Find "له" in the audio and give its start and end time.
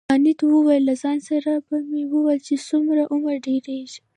0.89-0.95